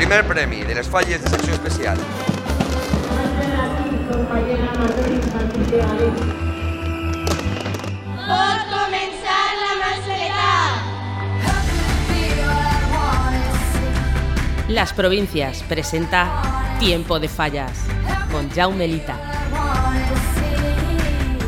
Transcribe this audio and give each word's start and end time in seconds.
primer 0.00 0.26
premi 0.26 0.62
de 0.64 0.74
les 0.74 0.88
falles 0.88 1.20
de 1.20 1.28
secció 1.28 1.52
especial. 1.52 1.98
Pot 8.30 8.62
començar 8.70 9.42
la 9.60 9.74
mascleta. 9.82 10.46
Las 14.70 14.94
Provincias 14.94 15.62
presenta 15.68 16.24
Tiempo 16.78 17.20
de 17.20 17.28
Fallas 17.28 17.84
con 18.32 18.48
Jaume 18.56 18.88
Lita. 18.88 19.18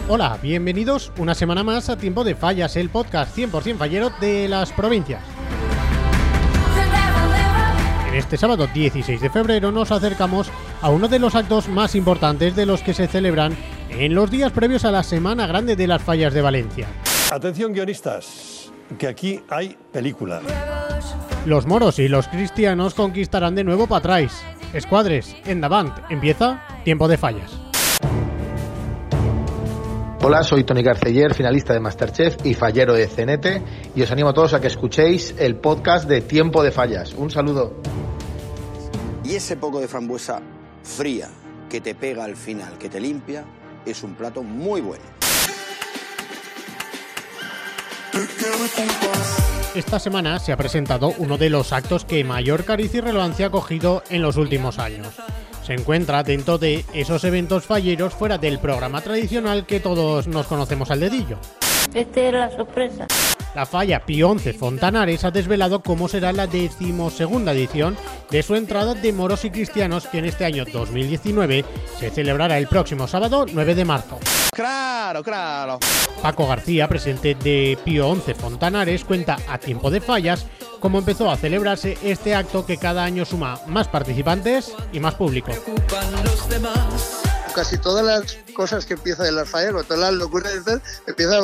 Hola, 0.08 0.36
bienvenidos 0.42 1.10
una 1.16 1.34
semana 1.34 1.64
más 1.64 1.88
a 1.88 1.96
Tiempo 1.96 2.22
de 2.22 2.34
Fallas, 2.34 2.76
el 2.76 2.90
podcast 2.90 3.34
100% 3.34 3.78
fallero 3.78 4.10
de 4.20 4.46
las 4.46 4.72
provincias. 4.72 5.31
En 8.12 8.18
este 8.18 8.36
sábado 8.36 8.66
16 8.66 9.22
de 9.22 9.30
febrero 9.30 9.72
nos 9.72 9.90
acercamos 9.90 10.50
a 10.82 10.90
uno 10.90 11.08
de 11.08 11.18
los 11.18 11.34
actos 11.34 11.70
más 11.70 11.94
importantes 11.94 12.54
de 12.54 12.66
los 12.66 12.82
que 12.82 12.92
se 12.92 13.06
celebran 13.06 13.56
en 13.88 14.14
los 14.14 14.30
días 14.30 14.52
previos 14.52 14.84
a 14.84 14.90
la 14.90 15.02
Semana 15.02 15.46
Grande 15.46 15.76
de 15.76 15.86
las 15.86 16.02
Fallas 16.02 16.34
de 16.34 16.42
Valencia. 16.42 16.88
Atención 17.30 17.72
guionistas, 17.72 18.70
que 18.98 19.06
aquí 19.06 19.40
hay 19.48 19.78
película. 19.90 20.42
Los 21.46 21.64
moros 21.64 21.98
y 22.00 22.08
los 22.08 22.28
cristianos 22.28 22.92
conquistarán 22.92 23.54
de 23.54 23.64
nuevo 23.64 23.86
Patrais. 23.86 24.44
Escuadres, 24.74 25.34
en 25.46 25.62
Davant, 25.62 25.96
empieza 26.10 26.62
Tiempo 26.84 27.08
de 27.08 27.16
Fallas. 27.16 27.62
Hola, 30.24 30.44
soy 30.44 30.64
Tony 30.64 30.82
Garceller, 30.82 31.32
finalista 31.32 31.72
de 31.72 31.80
Masterchef 31.80 32.36
y 32.44 32.52
fallero 32.52 32.92
de 32.92 33.08
CNT, 33.08 33.96
y 33.96 34.02
os 34.02 34.12
animo 34.12 34.28
a 34.28 34.34
todos 34.34 34.52
a 34.52 34.60
que 34.60 34.68
escuchéis 34.68 35.34
el 35.38 35.56
podcast 35.56 36.06
de 36.06 36.20
Tiempo 36.20 36.62
de 36.62 36.70
Fallas. 36.70 37.14
Un 37.14 37.30
saludo. 37.30 37.72
Y 39.24 39.36
ese 39.36 39.56
poco 39.56 39.80
de 39.80 39.88
frambuesa 39.88 40.40
fría 40.82 41.28
que 41.70 41.80
te 41.80 41.94
pega 41.94 42.24
al 42.24 42.36
final, 42.36 42.76
que 42.78 42.88
te 42.88 43.00
limpia, 43.00 43.44
es 43.86 44.02
un 44.02 44.14
plato 44.14 44.42
muy 44.42 44.80
bueno. 44.80 45.04
Esta 49.74 49.98
semana 49.98 50.38
se 50.38 50.52
ha 50.52 50.56
presentado 50.56 51.14
uno 51.18 51.38
de 51.38 51.48
los 51.48 51.72
actos 51.72 52.04
que 52.04 52.24
mayor 52.24 52.64
caricia 52.64 52.98
y 52.98 53.00
relevancia 53.00 53.46
ha 53.46 53.50
cogido 53.50 54.02
en 54.10 54.22
los 54.22 54.36
últimos 54.36 54.78
años. 54.78 55.08
Se 55.64 55.74
encuentra 55.74 56.24
dentro 56.24 56.58
de 56.58 56.84
esos 56.92 57.24
eventos 57.24 57.64
falleros 57.64 58.12
fuera 58.12 58.36
del 58.36 58.58
programa 58.58 59.00
tradicional 59.00 59.64
que 59.64 59.80
todos 59.80 60.26
nos 60.26 60.46
conocemos 60.46 60.90
al 60.90 61.00
dedillo. 61.00 61.38
Esta 61.94 62.20
era 62.20 62.46
la 62.48 62.56
sorpresa. 62.56 63.06
La 63.54 63.66
falla 63.66 64.04
Pío 64.06 64.34
XI 64.38 64.54
Fontanares 64.54 65.24
ha 65.24 65.30
desvelado 65.30 65.82
cómo 65.82 66.08
será 66.08 66.32
la 66.32 66.46
decimosegunda 66.46 67.52
edición 67.52 67.96
de 68.30 68.42
su 68.42 68.54
entrada 68.54 68.94
de 68.94 69.12
moros 69.12 69.44
y 69.44 69.50
cristianos 69.50 70.06
que 70.06 70.18
en 70.18 70.24
este 70.24 70.46
año 70.46 70.64
2019 70.64 71.64
se 71.98 72.10
celebrará 72.10 72.56
el 72.56 72.66
próximo 72.66 73.06
sábado 73.06 73.44
9 73.52 73.74
de 73.74 73.84
marzo. 73.84 74.18
Claro, 74.54 75.22
claro. 75.22 75.78
Paco 76.22 76.46
García, 76.46 76.88
presidente 76.88 77.34
de 77.34 77.76
Pío 77.84 78.14
XI 78.14 78.34
Fontanares, 78.34 79.04
cuenta 79.04 79.36
a 79.48 79.58
tiempo 79.58 79.90
de 79.90 80.00
fallas 80.00 80.46
cómo 80.80 80.98
empezó 80.98 81.30
a 81.30 81.36
celebrarse 81.36 81.98
este 82.02 82.34
acto 82.34 82.64
que 82.64 82.78
cada 82.78 83.04
año 83.04 83.24
suma 83.26 83.60
más 83.66 83.86
participantes 83.88 84.74
y 84.92 85.00
más 85.00 85.14
público. 85.14 85.52
Casi 87.54 87.76
todas 87.78 88.04
las 88.04 88.38
cosas 88.54 88.86
que 88.86 88.94
empiezan 88.94 89.26
en 89.26 89.36
las 89.36 89.48
fallas, 89.48 89.72
con 89.72 89.84
todas 89.84 90.00
las 90.00 90.12
locuras, 90.14 90.52
empiezan 91.06 91.42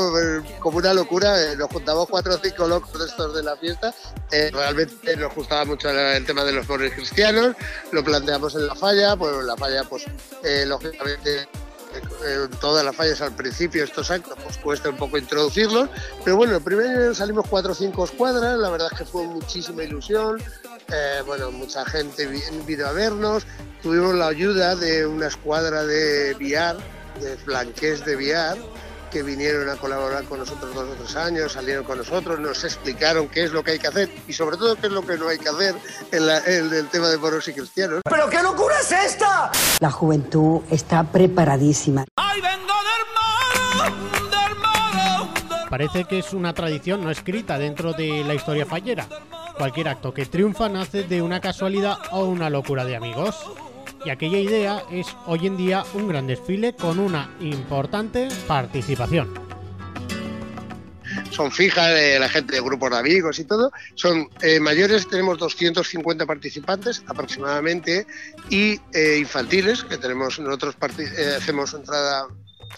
como 0.58 0.78
una 0.78 0.94
locura. 0.94 1.42
eh, 1.42 1.56
Nos 1.56 1.68
juntamos 1.70 2.08
cuatro 2.08 2.34
o 2.34 2.38
cinco 2.42 2.66
locos 2.66 2.98
de 2.98 3.06
estos 3.06 3.34
de 3.34 3.42
la 3.42 3.56
fiesta. 3.56 3.94
eh, 4.30 4.50
realmente 4.52 5.16
nos 5.16 5.34
gustaba 5.34 5.64
mucho 5.64 5.90
el 5.90 6.24
tema 6.24 6.44
de 6.44 6.52
los 6.52 6.68
moros 6.68 6.92
cristianos. 6.94 7.54
Lo 7.92 8.02
planteamos 8.02 8.54
en 8.54 8.66
la 8.66 8.74
falla. 8.74 9.16
Pues 9.16 9.44
la 9.44 9.56
falla, 9.56 9.84
pues 9.84 10.04
eh, 10.44 10.64
lógicamente 10.66 11.48
eh, 12.24 12.48
todas 12.60 12.84
las 12.84 12.94
fallas 12.94 13.20
al 13.20 13.34
principio, 13.34 13.84
estos 13.84 14.10
actos, 14.10 14.36
pues 14.42 14.58
cuesta 14.58 14.90
un 14.90 14.96
poco 14.96 15.16
introducirlos, 15.18 15.88
pero 16.22 16.36
bueno, 16.36 16.56
el 16.56 16.62
primer 16.62 16.86
año 16.86 17.14
salimos 17.14 17.46
cuatro 17.48 17.72
o 17.72 17.74
cinco 17.74 18.04
escuadras, 18.04 18.58
la 18.58 18.68
verdad 18.68 18.88
es 18.92 18.98
que 18.98 19.04
fue 19.06 19.24
muchísima 19.24 19.82
ilusión, 19.84 20.40
eh, 20.92 21.22
bueno, 21.26 21.50
mucha 21.50 21.84
gente 21.84 22.26
vi- 22.26 22.42
vino 22.66 22.86
a 22.86 22.92
vernos, 22.92 23.44
tuvimos 23.82 24.14
la 24.14 24.28
ayuda 24.28 24.74
de 24.76 25.06
una 25.06 25.26
escuadra 25.26 25.84
de 25.84 26.34
VR, 26.34 26.78
de 27.20 27.36
flanqués 27.36 28.04
de 28.04 28.16
VR, 28.16 28.58
que 29.10 29.22
vinieron 29.22 29.68
a 29.70 29.76
colaborar 29.76 30.24
con 30.24 30.38
nosotros 30.38 30.74
dos 30.74 30.88
o 30.90 30.92
tres 31.02 31.16
años, 31.16 31.52
salieron 31.52 31.84
con 31.84 31.96
nosotros, 31.98 32.38
nos 32.38 32.62
explicaron 32.64 33.28
qué 33.28 33.44
es 33.44 33.52
lo 33.52 33.62
que 33.64 33.72
hay 33.72 33.78
que 33.78 33.86
hacer 33.88 34.10
y 34.26 34.32
sobre 34.32 34.56
todo 34.56 34.76
qué 34.76 34.86
es 34.88 34.92
lo 34.92 35.00
que 35.06 35.16
no 35.16 35.28
hay 35.28 35.38
que 35.38 35.48
hacer 35.48 35.74
en, 36.12 36.26
la- 36.26 36.38
en 36.44 36.72
el 36.72 36.88
tema 36.88 37.08
de 37.08 37.16
moros 37.18 37.46
y 37.48 37.52
cristianos. 37.54 38.00
¿Pero 38.08 38.28
qué 38.28 38.42
locura 38.42 38.74
es 38.80 38.92
esta? 38.92 39.50
La 39.80 39.90
juventud 39.90 40.60
está 40.70 41.04
preparadísima. 41.04 42.04
Parece 45.70 46.04
que 46.06 46.18
es 46.20 46.32
una 46.32 46.54
tradición 46.54 47.04
no 47.04 47.10
escrita 47.10 47.58
dentro 47.58 47.92
de 47.92 48.24
la 48.24 48.32
historia 48.34 48.64
fallera. 48.64 49.06
Cualquier 49.58 49.88
acto 49.88 50.14
que 50.14 50.24
triunfa 50.24 50.68
nace 50.68 51.02
de 51.02 51.20
una 51.20 51.40
casualidad 51.40 51.98
o 52.12 52.26
una 52.26 52.48
locura 52.48 52.84
de 52.84 52.94
amigos. 52.94 53.34
Y 54.04 54.10
aquella 54.10 54.38
idea 54.38 54.84
es 54.92 55.08
hoy 55.26 55.48
en 55.48 55.56
día 55.56 55.82
un 55.94 56.06
gran 56.06 56.28
desfile 56.28 56.74
con 56.74 57.00
una 57.00 57.34
importante 57.40 58.28
participación. 58.46 59.34
son 61.32 61.50
fijas 61.50 61.90
la 62.20 62.28
gente 62.28 62.54
de 62.54 62.60
grupos 62.60 62.90
de 62.90 62.98
amigos 62.98 63.40
y 63.40 63.44
todo. 63.44 63.72
Son 63.96 64.28
eh, 64.42 64.60
mayores, 64.60 65.08
tenemos 65.08 65.38
250 65.38 66.24
participantes 66.24 67.02
aproximadamente 67.08 68.06
y 68.50 68.80
eh, 68.92 69.18
infantiles, 69.18 69.82
que 69.82 69.98
tenemos 69.98 70.38
nosotros 70.38 70.76
eh, 70.98 71.34
hacemos 71.36 71.74
entrada 71.74 72.28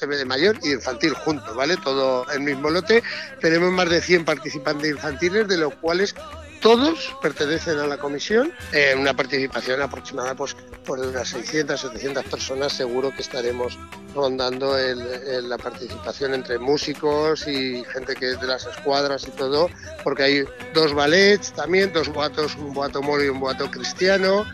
de 0.01 0.25
mayor 0.25 0.59
y 0.63 0.73
infantil 0.73 1.13
juntos, 1.13 1.55
¿vale? 1.55 1.77
Todo 1.77 2.27
el 2.31 2.41
mismo 2.41 2.71
lote. 2.71 3.03
Tenemos 3.41 3.71
más 3.71 3.91
de 3.91 4.01
100 4.01 4.25
participantes 4.25 4.91
infantiles, 4.91 5.47
de 5.47 5.59
los 5.59 5.75
cuales 5.75 6.15
todos 6.61 7.15
pertenecen 7.21 7.79
a 7.79 7.87
la 7.87 7.99
comisión. 7.99 8.53
Eh, 8.73 8.95
una 8.97 9.15
participación 9.15 9.83
aproximada 9.83 10.35
pues, 10.35 10.55
por 10.85 10.99
unas 10.99 11.29
600, 11.29 11.81
700 11.81 12.25
personas. 12.25 12.73
Seguro 12.73 13.11
que 13.11 13.23
estaremos 13.23 13.79
rondando 14.15 14.77
la 14.77 15.59
participación 15.59 16.35
entre 16.35 16.59
músicos 16.59 17.47
y 17.47 17.85
gente 17.85 18.15
que 18.15 18.33
es 18.33 18.41
de 18.41 18.47
las 18.47 18.67
escuadras 18.67 19.27
y 19.27 19.31
todo, 19.31 19.71
porque 20.03 20.23
hay 20.23 20.45
dos 20.75 20.93
ballets 20.93 21.53
también, 21.53 21.93
dos 21.93 22.09
boatos, 22.09 22.57
un 22.57 22.75
boato 22.75 23.03
moro 23.03 23.25
y 23.25 23.29
un 23.29 23.41
boato 23.41 23.71
cristiano. 23.71 24.45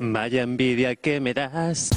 Vaya 0.00 0.42
envidia 0.42 0.96
que 0.96 1.20
me 1.20 1.32
das. 1.32 1.90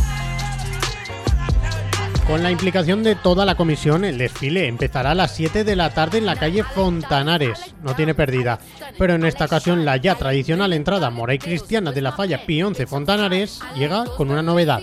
Con 2.27 2.43
la 2.43 2.51
implicación 2.51 3.03
de 3.03 3.15
toda 3.15 3.45
la 3.45 3.55
comisión, 3.55 4.03
el 4.03 4.17
desfile 4.17 4.67
empezará 4.67 5.11
a 5.11 5.15
las 5.15 5.33
7 5.33 5.63
de 5.63 5.75
la 5.77 5.93
tarde 5.93 6.17
en 6.17 6.25
la 6.25 6.35
calle 6.35 6.61
Fontanares. 6.61 7.73
No 7.81 7.95
tiene 7.95 8.13
pérdida. 8.13 8.59
Pero 8.99 9.15
en 9.15 9.25
esta 9.25 9.45
ocasión 9.45 9.85
la 9.85 9.95
ya 9.95 10.15
tradicional 10.15 10.73
entrada 10.73 11.09
mora 11.09 11.33
y 11.33 11.39
cristiana 11.39 11.93
de 11.93 12.01
la 12.01 12.11
falla 12.11 12.45
Pío 12.45 12.69
XI 12.73 12.85
Fontanares 12.85 13.59
llega 13.77 14.03
con 14.17 14.29
una 14.29 14.41
novedad. 14.41 14.81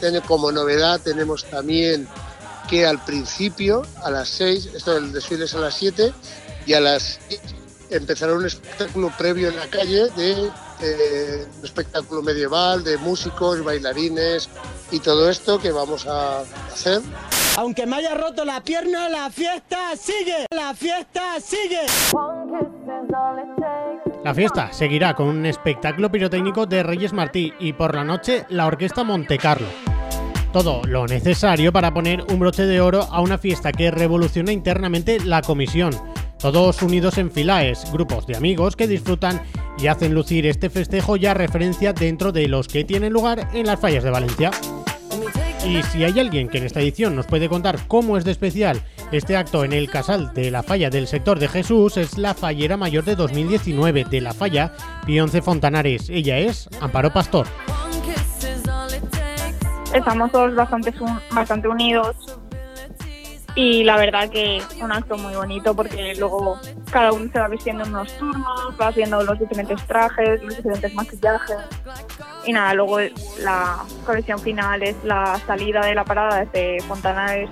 Tiene 0.00 0.20
como 0.20 0.52
novedad 0.52 1.00
tenemos 1.00 1.46
también 1.46 2.06
que 2.68 2.84
al 2.84 3.02
principio, 3.02 3.86
a 4.02 4.10
las 4.10 4.28
6, 4.28 4.70
esto 4.74 4.94
del 4.94 5.12
desfile 5.12 5.46
es 5.46 5.54
a 5.54 5.60
las 5.60 5.74
7, 5.76 6.12
y 6.66 6.74
a 6.74 6.80
las 6.80 7.20
6 7.30 7.40
empezará 7.88 8.34
un 8.34 8.44
espectáculo 8.44 9.10
previo 9.16 9.48
en 9.48 9.56
la 9.56 9.66
calle 9.66 10.10
de 10.16 10.50
eh, 10.80 11.46
un 11.58 11.64
espectáculo 11.64 12.22
medieval 12.22 12.84
de 12.84 12.96
músicos, 12.98 13.62
bailarines 13.62 14.48
y 14.90 15.00
todo 15.00 15.30
esto 15.30 15.58
que 15.58 15.72
vamos 15.72 16.06
a 16.06 16.40
hacer. 16.72 17.02
Aunque 17.56 17.86
me 17.86 17.96
haya 17.96 18.14
roto 18.14 18.44
la 18.44 18.60
pierna, 18.62 19.08
la 19.08 19.30
fiesta 19.30 19.94
sigue. 19.96 20.46
La 20.50 20.74
fiesta 20.74 21.40
sigue. 21.40 21.82
La 24.24 24.34
fiesta 24.34 24.72
seguirá 24.72 25.14
con 25.14 25.28
un 25.28 25.46
espectáculo 25.46 26.10
pirotécnico 26.10 26.66
de 26.66 26.82
Reyes 26.82 27.12
Martí 27.12 27.52
y 27.60 27.72
por 27.72 27.94
la 27.94 28.04
noche 28.04 28.44
la 28.48 28.66
Orquesta 28.66 29.04
Monte 29.04 29.38
Carlo. 29.38 29.68
Todo 30.52 30.82
lo 30.84 31.06
necesario 31.06 31.72
para 31.72 31.92
poner 31.92 32.24
un 32.30 32.38
broche 32.38 32.64
de 32.64 32.80
oro 32.80 33.02
a 33.10 33.20
una 33.20 33.38
fiesta 33.38 33.72
que 33.72 33.90
revoluciona 33.90 34.52
internamente 34.52 35.18
la 35.20 35.42
comisión. 35.42 35.92
Todos 36.38 36.82
unidos 36.82 37.18
en 37.18 37.30
filaes, 37.30 37.90
grupos 37.92 38.26
de 38.26 38.36
amigos 38.36 38.76
que 38.76 38.86
disfrutan 38.86 39.42
y 39.78 39.86
hacen 39.86 40.14
lucir 40.14 40.46
este 40.46 40.70
festejo 40.70 41.16
ya 41.16 41.34
referencia 41.34 41.92
dentro 41.92 42.32
de 42.32 42.48
los 42.48 42.68
que 42.68 42.84
tienen 42.84 43.12
lugar 43.12 43.48
en 43.52 43.66
las 43.66 43.80
fallas 43.80 44.04
de 44.04 44.10
Valencia. 44.10 44.50
Y 45.66 45.82
si 45.84 46.04
hay 46.04 46.20
alguien 46.20 46.48
que 46.48 46.58
en 46.58 46.64
esta 46.64 46.80
edición 46.80 47.16
nos 47.16 47.26
puede 47.26 47.48
contar 47.48 47.78
cómo 47.88 48.18
es 48.18 48.24
de 48.24 48.32
especial 48.32 48.82
este 49.12 49.36
acto 49.36 49.64
en 49.64 49.72
el 49.72 49.88
casal 49.88 50.32
de 50.34 50.50
la 50.50 50.62
falla 50.62 50.90
del 50.90 51.06
sector 51.06 51.38
de 51.38 51.48
Jesús, 51.48 51.96
es 51.96 52.18
la 52.18 52.34
fallera 52.34 52.76
mayor 52.76 53.04
de 53.04 53.16
2019 53.16 54.04
de 54.04 54.20
la 54.20 54.34
falla 54.34 54.72
Pionce 55.06 55.40
Fontanares. 55.40 56.10
Ella 56.10 56.38
es 56.38 56.68
Amparo 56.80 57.12
Pastor. 57.12 57.46
Estamos 59.94 60.32
todos 60.32 60.54
bastante, 60.54 60.92
bastante 61.32 61.68
unidos 61.68 62.38
y 63.56 63.84
la 63.84 63.96
verdad 63.96 64.28
que 64.28 64.60
un 64.80 64.90
acto 64.90 65.16
muy 65.16 65.34
bonito 65.34 65.74
porque 65.74 66.14
luego 66.16 66.58
cada 66.90 67.12
uno 67.12 67.30
se 67.32 67.38
va 67.38 67.48
vistiendo 67.48 67.84
en 67.84 67.90
unos 67.90 68.12
turnos, 68.18 68.74
va 68.80 68.88
haciendo 68.88 69.22
los 69.22 69.38
diferentes 69.38 69.80
trajes, 69.86 70.42
los 70.42 70.56
diferentes 70.56 70.92
maquillajes. 70.94 71.56
Y 72.46 72.52
nada, 72.52 72.74
luego 72.74 72.98
la 73.38 73.78
colección 74.04 74.38
final 74.40 74.82
es 74.82 74.96
la 75.04 75.40
salida 75.46 75.86
de 75.86 75.94
la 75.94 76.04
parada 76.04 76.44
desde 76.44 76.80
Fontanares 76.82 77.48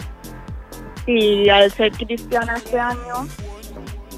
y 1.06 1.48
al 1.48 1.70
ser 1.72 1.92
cristiana 1.92 2.56
este 2.56 2.78
año 2.78 3.26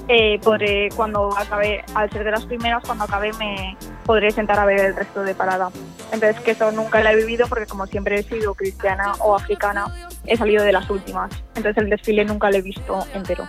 eh, 0.07 0.39
podré 0.43 0.89
cuando 0.95 1.35
acabe, 1.35 1.83
al 1.95 2.11
ser 2.11 2.23
de 2.23 2.31
las 2.31 2.45
primeras, 2.45 2.83
cuando 2.83 3.05
acabe 3.05 3.31
me 3.33 3.77
podré 4.05 4.29
sentar 4.31 4.59
a 4.59 4.65
ver 4.65 4.79
el 4.79 4.95
resto 4.95 5.21
de 5.21 5.33
parada. 5.33 5.69
Entonces 6.11 6.39
que 6.41 6.51
eso 6.51 6.71
nunca 6.71 7.01
lo 7.01 7.09
he 7.09 7.15
vivido 7.15 7.47
porque 7.47 7.65
como 7.65 7.87
siempre 7.87 8.19
he 8.19 8.23
sido 8.23 8.53
cristiana 8.53 9.13
o 9.19 9.35
africana, 9.35 9.87
he 10.27 10.37
salido 10.37 10.63
de 10.63 10.71
las 10.71 10.89
últimas. 10.89 11.31
Entonces 11.55 11.83
el 11.83 11.89
desfile 11.89 12.25
nunca 12.25 12.49
lo 12.49 12.57
he 12.57 12.61
visto 12.61 13.05
entero. 13.13 13.45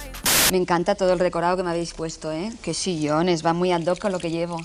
Me 0.50 0.58
encanta 0.58 0.94
todo 0.94 1.12
el 1.12 1.18
decorado 1.18 1.56
que 1.56 1.62
me 1.62 1.70
habéis 1.70 1.92
puesto, 1.92 2.30
¿eh? 2.30 2.52
Qué 2.62 2.72
sillones, 2.72 3.44
va 3.44 3.52
muy 3.52 3.72
ad 3.72 3.84
hoc 3.86 3.98
con 3.98 4.12
lo 4.12 4.18
que 4.18 4.30
llevo. 4.30 4.60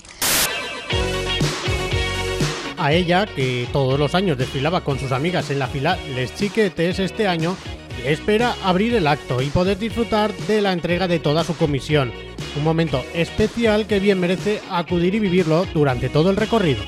A 2.78 2.92
ella, 2.92 3.26
que 3.26 3.68
todos 3.72 3.98
los 3.98 4.14
años 4.14 4.38
desfilaba 4.38 4.82
con 4.82 4.98
sus 4.98 5.12
amigas 5.12 5.50
en 5.50 5.58
la 5.58 5.68
fila 5.68 5.96
Les 6.14 6.34
Chiquetes 6.34 6.98
este 6.98 7.28
año, 7.28 7.56
espera 8.04 8.54
abrir 8.64 8.94
el 8.94 9.06
acto 9.06 9.40
y 9.40 9.50
poder 9.50 9.78
disfrutar 9.78 10.32
de 10.32 10.60
la 10.60 10.72
entrega 10.72 11.06
de 11.06 11.18
toda 11.18 11.44
su 11.44 11.56
comisión. 11.56 12.12
Un 12.56 12.64
momento 12.64 13.04
especial 13.14 13.86
que 13.86 14.00
bien 14.00 14.20
merece 14.20 14.60
acudir 14.70 15.14
y 15.14 15.20
vivirlo 15.20 15.64
durante 15.72 16.08
todo 16.08 16.30
el 16.30 16.36
recorrido. 16.36 16.82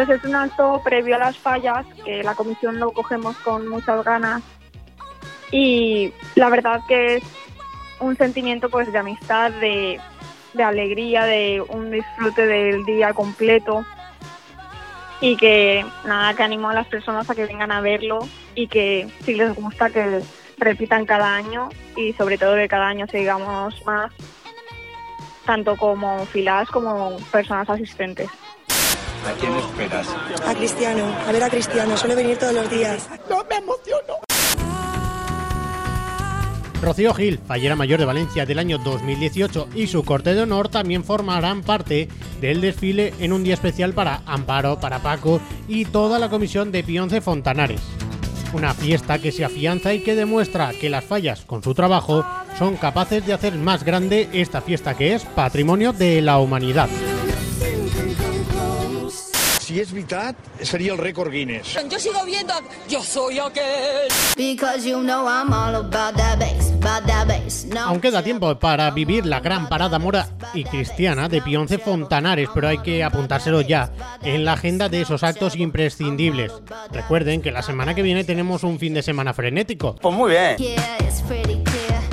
Pues 0.00 0.18
es 0.18 0.24
un 0.24 0.34
acto 0.34 0.80
previo 0.82 1.16
a 1.16 1.18
las 1.18 1.36
fallas, 1.36 1.84
que 2.06 2.22
la 2.22 2.34
comisión 2.34 2.80
lo 2.80 2.90
cogemos 2.90 3.36
con 3.40 3.68
muchas 3.68 4.02
ganas 4.02 4.40
y 5.52 6.10
la 6.36 6.48
verdad 6.48 6.80
que 6.88 7.16
es 7.16 7.24
un 8.00 8.16
sentimiento 8.16 8.70
pues 8.70 8.90
de 8.90 8.98
amistad, 8.98 9.50
de, 9.50 10.00
de 10.54 10.62
alegría, 10.62 11.26
de 11.26 11.62
un 11.68 11.90
disfrute 11.90 12.46
del 12.46 12.82
día 12.86 13.12
completo 13.12 13.84
y 15.20 15.36
que 15.36 15.84
nada, 16.06 16.32
que 16.32 16.44
animo 16.44 16.70
a 16.70 16.74
las 16.74 16.86
personas 16.86 17.28
a 17.28 17.34
que 17.34 17.44
vengan 17.44 17.70
a 17.70 17.82
verlo 17.82 18.20
y 18.54 18.68
que 18.68 19.06
si 19.26 19.34
les 19.34 19.54
gusta 19.54 19.90
que 19.90 20.22
repitan 20.56 21.04
cada 21.04 21.34
año 21.34 21.68
y 21.94 22.14
sobre 22.14 22.38
todo 22.38 22.54
que 22.54 22.68
cada 22.68 22.88
año 22.88 23.06
sigamos 23.06 23.84
más, 23.84 24.10
tanto 25.44 25.76
como 25.76 26.24
filas 26.24 26.70
como 26.70 27.18
personas 27.30 27.68
asistentes. 27.68 28.30
¿A 29.26 29.32
quién 29.38 29.54
esperas? 29.54 30.08
A 30.46 30.54
Cristiano, 30.54 31.04
a 31.26 31.32
ver 31.32 31.42
a 31.42 31.50
Cristiano, 31.50 31.96
suele 31.96 32.14
venir 32.14 32.38
todos 32.38 32.54
los 32.54 32.70
días. 32.70 33.08
¡No 33.28 33.44
me 33.48 33.56
emociono! 33.56 34.14
Rocío 36.80 37.12
Gil, 37.12 37.38
fallera 37.46 37.76
mayor 37.76 38.00
de 38.00 38.06
Valencia 38.06 38.46
del 38.46 38.58
año 38.58 38.78
2018 38.78 39.68
y 39.74 39.86
su 39.88 40.02
corte 40.02 40.34
de 40.34 40.40
honor 40.40 40.70
también 40.70 41.04
formarán 41.04 41.60
parte 41.62 42.08
del 42.40 42.62
desfile 42.62 43.12
en 43.20 43.34
un 43.34 43.44
día 43.44 43.52
especial 43.52 43.92
para 43.92 44.22
Amparo, 44.24 44.80
para 44.80 45.00
Paco 45.00 45.42
y 45.68 45.84
toda 45.84 46.18
la 46.18 46.30
comisión 46.30 46.72
de 46.72 46.82
Pionce 46.82 47.20
Fontanares. 47.20 47.82
Una 48.54 48.72
fiesta 48.72 49.18
que 49.18 49.30
se 49.30 49.44
afianza 49.44 49.92
y 49.92 50.00
que 50.00 50.14
demuestra 50.14 50.72
que 50.72 50.88
las 50.88 51.04
fallas 51.04 51.42
con 51.42 51.62
su 51.62 51.74
trabajo 51.74 52.24
son 52.58 52.76
capaces 52.76 53.26
de 53.26 53.34
hacer 53.34 53.54
más 53.56 53.84
grande 53.84 54.30
esta 54.32 54.62
fiesta 54.62 54.96
que 54.96 55.14
es 55.14 55.24
patrimonio 55.26 55.92
de 55.92 56.22
la 56.22 56.38
humanidad. 56.38 56.88
Si 59.70 59.78
és 59.78 59.92
veritat, 59.94 60.34
seria 60.66 60.90
el 60.90 60.98
rècord 60.98 61.30
Guinness. 61.30 61.76
Yo 61.88 62.00
sigo 62.02 62.24
viendo. 62.26 62.52
Yo 62.88 63.04
soy 63.04 63.38
aquel. 63.38 64.10
Because 64.36 64.82
you 64.82 64.98
know 64.98 65.28
I'm 65.28 65.52
all 65.52 65.76
about 65.76 66.16
that 66.16 66.40
bass, 66.40 66.72
about 66.72 67.06
that 67.06 67.28
bass. 67.28 67.66
No. 67.66 67.82
Aún 67.82 68.00
queda 68.00 68.20
tiempo 68.24 68.58
para 68.58 68.90
vivir 68.90 69.26
la 69.26 69.38
gran 69.38 69.68
parada 69.68 70.00
mora 70.00 70.26
y 70.54 70.64
cristiana 70.64 71.28
de 71.28 71.40
Pionce 71.40 71.78
Fontanares, 71.78 72.48
pero 72.52 72.66
hay 72.66 72.78
que 72.78 73.04
apuntárselo 73.04 73.60
ya 73.60 73.92
en 74.22 74.44
la 74.44 74.54
agenda 74.54 74.88
de 74.88 75.02
esos 75.02 75.22
actos 75.22 75.54
imprescindibles. 75.54 76.50
Recuerden 76.90 77.40
que 77.40 77.52
la 77.52 77.62
semana 77.62 77.94
que 77.94 78.02
viene 78.02 78.24
tenemos 78.24 78.64
un 78.64 78.80
fin 78.80 78.92
de 78.94 79.04
semana 79.04 79.34
frenético. 79.34 79.94
Pues 80.02 80.16
muy 80.16 80.32
bien. 80.32 80.56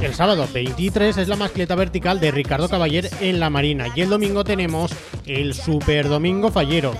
El 0.04 0.14
sábado 0.14 0.48
23 0.54 1.18
es 1.18 1.28
la 1.28 1.36
mascleta 1.36 1.74
vertical 1.74 2.20
de 2.20 2.30
Ricardo 2.30 2.70
Caballer 2.70 3.10
en 3.20 3.40
la 3.40 3.50
Marina 3.50 3.88
y 3.96 4.02
el 4.02 4.10
domingo 4.10 4.44
tenemos 4.44 4.92
el 5.26 5.56
Super 5.56 6.08
Domingo 6.08 6.52
Fallero. 6.52 6.94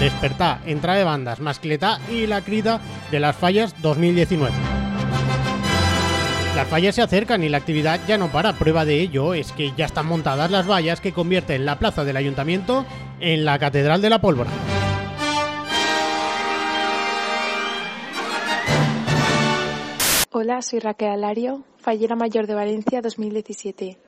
Despertá, 0.00 0.62
entra 0.64 0.94
de 0.94 1.04
bandas, 1.04 1.40
mascleta 1.40 2.00
y 2.10 2.26
la 2.26 2.40
crida 2.40 2.80
de 3.10 3.20
las 3.20 3.36
fallas 3.36 3.74
2019. 3.82 4.50
Las 6.56 6.66
fallas 6.68 6.94
se 6.94 7.02
acercan 7.02 7.44
y 7.44 7.50
la 7.50 7.58
actividad 7.58 8.00
ya 8.08 8.16
no 8.16 8.32
para. 8.32 8.54
Prueba 8.54 8.86
de 8.86 8.98
ello 8.98 9.34
es 9.34 9.52
que 9.52 9.72
ya 9.76 9.84
están 9.84 10.06
montadas 10.06 10.50
las 10.50 10.66
vallas 10.66 11.02
que 11.02 11.12
convierten 11.12 11.66
la 11.66 11.78
plaza 11.78 12.02
del 12.04 12.16
ayuntamiento 12.16 12.86
en 13.20 13.44
la 13.44 13.58
Catedral 13.58 14.00
de 14.00 14.08
la 14.08 14.22
Pólvora. 14.22 14.50
Hola, 20.30 20.62
soy 20.62 20.78
Raquel 20.78 21.10
Alario, 21.10 21.64
fallera 21.76 22.16
mayor 22.16 22.46
de 22.46 22.54
Valencia 22.54 23.02
2017. 23.02 23.98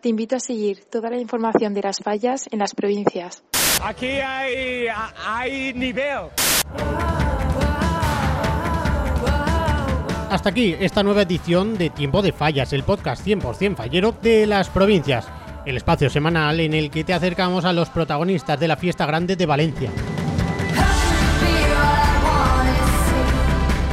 Te 0.00 0.08
invito 0.08 0.36
a 0.36 0.40
seguir 0.40 0.84
toda 0.84 1.10
la 1.10 1.18
información 1.18 1.74
de 1.74 1.82
las 1.82 1.98
fallas 1.98 2.46
en 2.52 2.60
las 2.60 2.76
provincias. 2.76 3.42
Aquí 3.82 4.06
hay, 4.20 4.86
hay 5.26 5.72
nivel. 5.74 6.28
Hasta 10.30 10.50
aquí 10.50 10.76
esta 10.78 11.02
nueva 11.02 11.22
edición 11.22 11.76
de 11.76 11.90
Tiempo 11.90 12.22
de 12.22 12.32
Fallas, 12.32 12.72
el 12.72 12.84
podcast 12.84 13.26
100% 13.26 13.74
fallero 13.76 14.14
de 14.22 14.46
las 14.46 14.68
provincias, 14.68 15.26
el 15.66 15.76
espacio 15.76 16.10
semanal 16.10 16.60
en 16.60 16.74
el 16.74 16.90
que 16.90 17.04
te 17.04 17.14
acercamos 17.14 17.64
a 17.64 17.72
los 17.72 17.88
protagonistas 17.88 18.60
de 18.60 18.68
la 18.68 18.76
fiesta 18.76 19.06
grande 19.06 19.34
de 19.34 19.46
Valencia. 19.46 19.90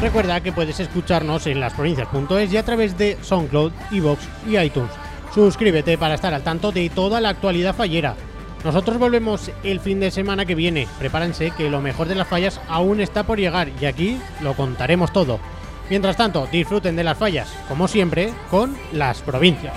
Recuerda 0.02 0.42
que 0.42 0.52
puedes 0.52 0.80
escucharnos 0.80 1.48
en 1.48 1.60
lasprovincias.es 1.60 2.54
y 2.54 2.58
a 2.58 2.64
través 2.64 2.98
de 2.98 3.18
SoundCloud, 3.22 3.72
Evox 3.92 4.22
y 4.48 4.58
iTunes. 4.58 4.92
Suscríbete 5.34 5.98
para 5.98 6.16
estar 6.16 6.34
al 6.34 6.44
tanto 6.44 6.72
de 6.72 6.90
toda 6.90 7.20
la 7.20 7.30
actualidad 7.30 7.74
fallera. 7.74 8.16
Nosotros 8.64 8.98
volvemos 8.98 9.52
el 9.64 9.80
fin 9.80 10.00
de 10.00 10.12
semana 10.12 10.46
que 10.46 10.56
viene. 10.56 10.88
Prepárense 11.00 11.52
que 11.52 11.70
lo 11.70 11.82
mejor 11.82 12.08
de 12.08 12.16
las 12.16 12.28
fallas 12.28 12.60
aún 12.68 13.00
está 13.00 13.24
por 13.24 13.40
llegar 13.40 13.70
y 13.80 13.86
aquí 13.86 14.20
lo 14.42 14.56
contaremos 14.56 15.14
todo. 15.14 15.40
Mientras 15.90 16.18
tanto, 16.18 16.48
disfruten 16.52 16.96
de 16.96 17.04
las 17.04 17.18
fallas, 17.18 17.54
como 17.70 17.88
siempre, 17.88 18.34
con 18.50 18.76
las 18.92 19.22
provincias. 19.22 19.74